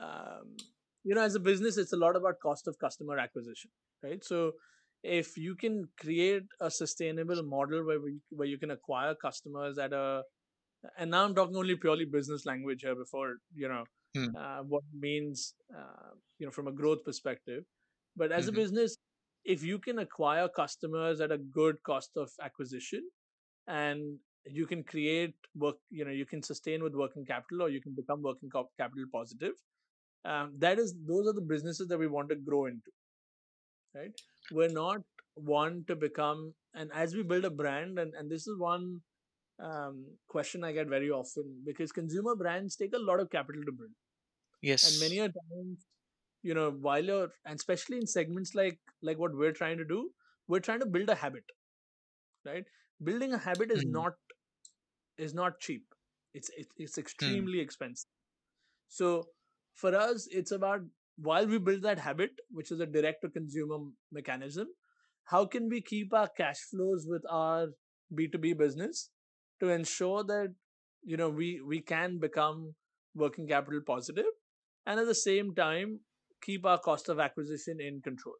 [0.00, 0.56] um,
[1.04, 3.70] you know, as a business, it's a lot about cost of customer acquisition,
[4.02, 4.24] right?
[4.24, 4.52] So,
[5.02, 9.92] if you can create a sustainable model where we, where you can acquire customers at
[9.92, 10.22] a
[10.98, 13.84] and now I'm talking only purely business language here before you know
[14.38, 17.64] uh, what means uh, you know from a growth perspective.
[18.16, 18.60] But as a Mm-hmm.
[18.60, 18.96] business,
[19.44, 23.02] if you can acquire customers at a good cost of acquisition
[23.66, 27.80] and you can create work, you know, you can sustain with working capital or you
[27.80, 29.52] can become working cap- capital positive.
[30.24, 32.90] Um, that is, those are the businesses that we want to grow into,
[33.94, 34.12] right?
[34.50, 35.00] We're not
[35.34, 39.00] one to become, and as we build a brand, and, and this is one
[39.58, 43.72] um, question I get very often because consumer brands take a lot of capital to
[43.72, 43.90] build,
[44.62, 45.86] Yes, and many a times,
[46.42, 50.10] you know, while you're and especially in segments like like what we're trying to do,
[50.48, 51.44] we're trying to build a habit,
[52.44, 52.64] right?
[53.02, 54.00] Building a habit is Mm-hmm.
[54.00, 54.14] not
[55.18, 55.94] is not cheap.
[56.34, 57.44] It's it, it's Mm-hmm.
[57.44, 58.08] extremely expensive.
[58.88, 59.30] So
[59.74, 60.82] for us, it's about
[61.16, 63.78] while we build that habit, which is a direct to consumer
[64.12, 64.68] mechanism,
[65.24, 67.68] how can we keep our cash flows with our
[68.14, 69.10] B2B business
[69.62, 70.54] to ensure that
[71.04, 72.74] you know we we can become
[73.14, 74.32] working capital positive
[74.86, 76.00] and at the same time
[76.42, 78.36] keep our cost of acquisition in control.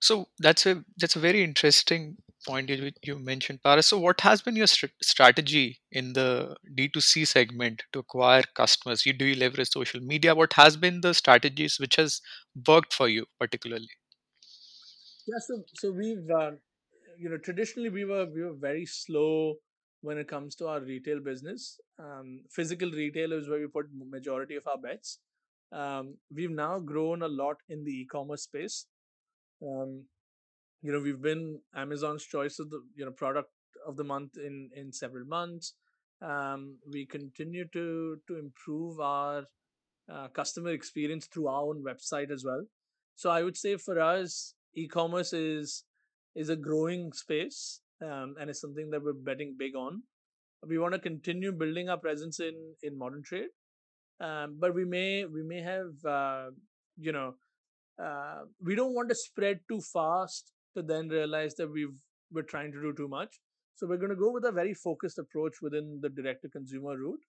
[0.00, 3.86] So that's a that's a very interesting point you you mentioned, Paras.
[3.86, 9.06] So what has been your str- strategy in the D2C segment to acquire customers?
[9.06, 10.34] You do you leverage social media?
[10.34, 12.20] What has been the strategies which has
[12.66, 13.90] worked for you particularly?
[15.26, 16.52] Yeah, so so we've uh,
[17.18, 19.54] you know traditionally we were we were very slow
[20.00, 21.80] when it comes to our retail business.
[21.98, 25.18] Um, physical retail is where we put majority of our bets.
[25.72, 28.86] Um, we've now grown a lot in the e-commerce space.
[29.62, 30.04] Um,
[30.82, 33.50] you know we've been Amazon's choice of the you know product
[33.86, 35.74] of the month in in several months.
[36.22, 39.44] Um, we continue to to improve our
[40.12, 42.64] uh, customer experience through our own website as well.
[43.16, 45.84] So I would say for us, e-commerce is
[46.38, 50.02] is a growing space, um, and is something that we're betting big on.
[50.66, 53.50] We want to continue building our presence in in modern trade,
[54.20, 56.46] um, but we may we may have uh,
[56.96, 57.34] you know
[58.02, 61.98] uh, we don't want to spread too fast to then realize that we've
[62.30, 63.40] we're trying to do too much.
[63.76, 66.96] So we're going to go with a very focused approach within the direct to consumer
[66.96, 67.20] route.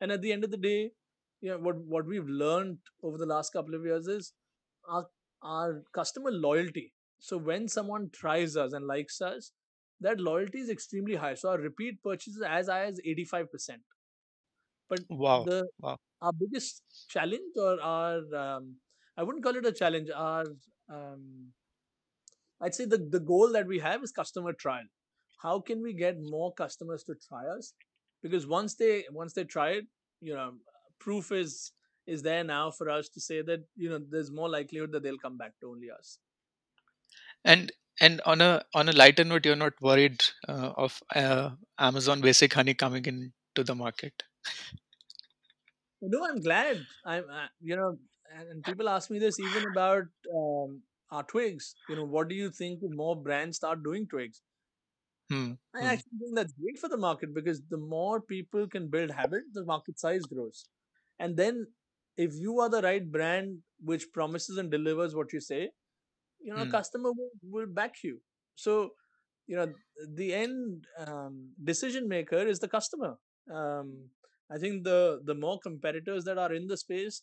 [0.00, 0.92] And at the end of the day,
[1.40, 4.32] you know, what what we've learned over the last couple of years is
[4.88, 5.06] our
[5.42, 6.92] our customer loyalty.
[7.18, 9.52] So when someone tries us and likes us,
[10.00, 11.34] that loyalty is extremely high.
[11.34, 13.82] So our repeat purchases as high as 85%.
[14.88, 15.48] But Wow.
[15.48, 15.98] the Wow.
[16.22, 18.76] our biggest challenge or our um,
[19.16, 20.10] I wouldn't call it a challenge.
[20.14, 20.46] Our
[20.90, 21.52] um,
[22.60, 24.84] I'd say the, the goal that we have is customer trial.
[25.42, 27.74] How can we get more customers to try us?
[28.22, 29.86] Because once they once they try it,
[30.20, 30.54] you know,
[30.98, 31.72] proof is
[32.06, 35.18] is there now for us to say that you know there's more likelihood that they'll
[35.18, 36.18] come back to only us.
[37.44, 42.20] And and on a on a lighter note, you're not worried uh, of uh, Amazon
[42.20, 44.22] Basic Honey coming into the market.
[46.00, 46.86] No, I'm glad.
[47.04, 47.98] I'm uh, you know,
[48.36, 51.74] and, and people ask me this even about um, our twigs.
[51.88, 54.42] You know, what do you think more brands start doing twigs?
[55.30, 55.52] Hmm.
[55.74, 55.86] I hmm.
[55.86, 59.64] actually think that's great for the market because the more people can build habit, the
[59.64, 60.66] market size grows.
[61.18, 61.66] And then
[62.16, 65.70] if you are the right brand which promises and delivers what you say,
[66.40, 66.78] you know, Hmm.
[66.78, 68.20] customer will, will back you.
[68.54, 68.92] So,
[69.46, 69.72] you know,
[70.14, 73.16] the end um, decision maker is the customer.
[73.52, 74.10] Um,
[74.50, 77.22] I think the the more competitors that are in the space,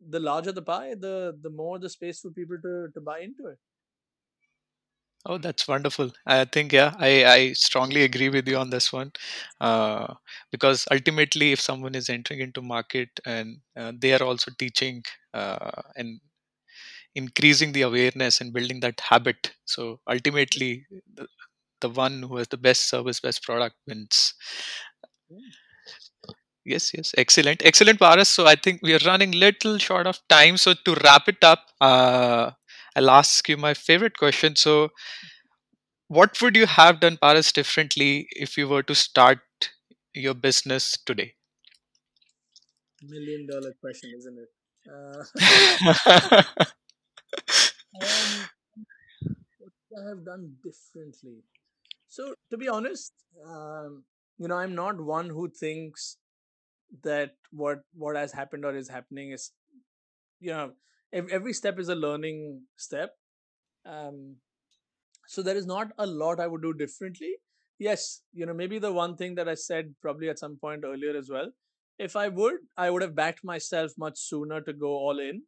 [0.00, 3.46] the larger the pie, the the more the space for people to to buy into
[3.46, 3.58] it.
[5.24, 6.10] Oh, that's wonderful.
[6.26, 9.12] I think, yeah, I, I strongly agree with you on this one.
[9.60, 10.14] Uh,
[10.50, 15.82] because ultimately, if someone is entering into market and uh, they are also teaching uh,
[15.96, 16.20] and
[17.14, 21.26] increasing the awareness and building that habit, so ultimately, the,
[21.80, 24.34] the one who has the best service, best product wins.
[26.64, 28.28] Yes, yes, excellent, excellent, Paras.
[28.28, 30.56] So I think we are running little short of time.
[30.56, 32.50] So to wrap it up, uh,
[32.96, 34.54] I'll ask you my favorite question.
[34.56, 34.90] So,
[36.08, 39.40] what would you have done, Paras, differently if you were to start
[40.14, 41.34] your business today?
[43.02, 44.50] Million dollar question, isn't it?
[44.90, 45.24] Uh,
[48.02, 48.48] um,
[49.58, 51.42] what I have done differently.
[52.08, 53.12] So, to be honest,
[53.46, 54.04] um,
[54.38, 56.18] you know, I'm not one who thinks
[57.04, 59.52] that what what has happened or is happening is,
[60.40, 60.72] you know,
[61.12, 63.12] every step is a learning step.
[63.86, 64.36] Um,
[65.26, 67.34] so there is not a lot I would do differently.
[67.78, 71.16] Yes, you know, maybe the one thing that I said probably at some point earlier
[71.16, 71.50] as well.
[71.98, 75.42] If I would, I would have backed myself much sooner to go all in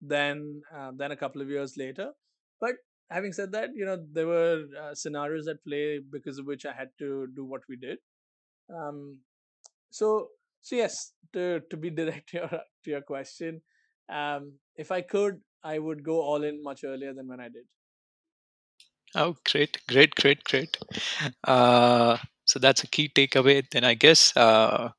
[0.00, 2.12] than uh, than a couple of years later.
[2.60, 2.76] But
[3.10, 6.72] having said that, you know, there were uh, scenarios at play because of which I
[6.72, 7.98] had to do what we did.
[8.74, 9.20] Um,
[9.90, 10.30] so
[10.60, 13.62] so yes, to to be direct to your to your question,
[14.08, 17.66] um, if I could, I would go all in much earlier than when I did.
[19.14, 20.76] oh, great, great, great, great.
[21.44, 23.64] Uh, so that's a key takeaway.
[23.70, 24.90] Then I guess uh,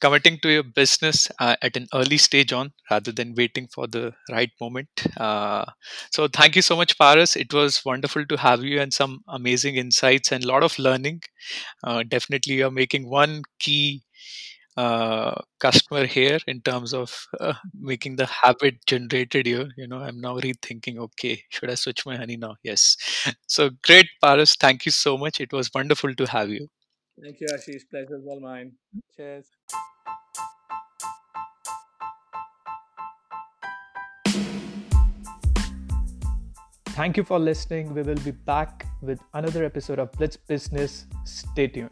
[0.00, 4.12] committing to your business uh, at an early stage on rather than waiting for the
[4.30, 4.88] right moment.
[5.16, 5.64] Uh,
[6.12, 7.36] so thank you so much, Paras.
[7.36, 11.22] It was wonderful to have you and some amazing insights and a lot of learning.
[11.84, 14.02] Uh, definitely, you're making one key
[14.76, 19.68] uh, customer here in terms of uh, making the habit generated here.
[19.76, 20.98] You know, I'm now rethinking.
[20.98, 22.56] Okay, should I switch my honey now?
[22.62, 22.96] Yes.
[23.48, 24.54] So great, Paras.
[24.56, 25.40] Thank you so much.
[25.40, 26.68] It was wonderful to have you.
[27.22, 27.82] Thank you, Ashish.
[27.90, 28.72] Pleasure's all mine.
[28.94, 28.98] Mm-hmm.
[29.16, 29.46] Cheers.
[36.98, 37.94] Thank you for listening.
[37.94, 41.06] We will be back with another episode of Blitz Business.
[41.24, 41.90] Stay tuned.